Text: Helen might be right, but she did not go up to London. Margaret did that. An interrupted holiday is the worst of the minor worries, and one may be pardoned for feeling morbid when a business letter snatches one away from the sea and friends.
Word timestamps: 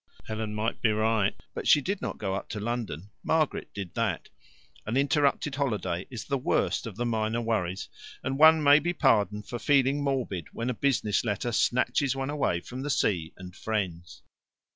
Helen 0.25 0.55
might 0.55 0.81
be 0.81 0.91
right, 0.91 1.35
but 1.53 1.67
she 1.67 1.79
did 1.79 2.01
not 2.01 2.17
go 2.17 2.33
up 2.33 2.49
to 2.49 2.59
London. 2.59 3.11
Margaret 3.21 3.71
did 3.71 3.93
that. 3.93 4.29
An 4.87 4.97
interrupted 4.97 5.53
holiday 5.53 6.07
is 6.09 6.25
the 6.25 6.39
worst 6.39 6.87
of 6.87 6.95
the 6.95 7.05
minor 7.05 7.39
worries, 7.39 7.87
and 8.23 8.39
one 8.39 8.63
may 8.63 8.79
be 8.79 8.93
pardoned 8.93 9.47
for 9.47 9.59
feeling 9.59 10.03
morbid 10.03 10.47
when 10.53 10.71
a 10.71 10.73
business 10.73 11.23
letter 11.23 11.51
snatches 11.51 12.15
one 12.15 12.31
away 12.31 12.61
from 12.61 12.81
the 12.81 12.89
sea 12.89 13.31
and 13.37 13.55
friends. 13.55 14.23